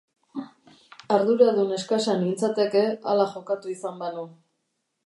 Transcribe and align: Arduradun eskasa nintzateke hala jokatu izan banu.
Arduradun 1.17 1.75
eskasa 1.77 2.17
nintzateke 2.25 2.85
hala 3.13 3.31
jokatu 3.37 3.75
izan 3.77 4.05
banu. 4.07 4.27